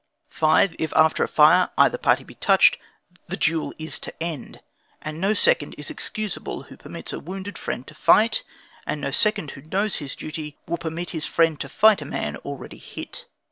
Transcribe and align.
5. 0.29 0.75
If 0.79 0.91
after 0.95 1.23
a 1.23 1.27
fire, 1.27 1.69
either 1.77 1.99
party 1.99 2.23
be 2.23 2.33
touched, 2.33 2.79
the 3.27 3.37
duel 3.37 3.71
is 3.77 3.99
to 3.99 4.23
end; 4.23 4.61
and 4.99 5.21
no 5.21 5.35
second 5.35 5.75
is 5.77 5.91
excusable 5.91 6.63
who 6.63 6.75
permits 6.77 7.13
a 7.13 7.19
wounded 7.19 7.55
friend 7.55 7.85
to 7.85 7.93
fight; 7.93 8.41
and 8.87 8.99
no 8.99 9.11
second 9.11 9.51
who 9.51 9.61
knows 9.61 9.97
his 9.97 10.15
duty, 10.15 10.57
will 10.67 10.79
permit 10.79 11.11
his 11.11 11.25
friend 11.25 11.59
to 11.59 11.69
fight 11.69 12.01
a 12.01 12.05
man 12.05 12.35
already 12.37 12.79
hit. 12.79 13.27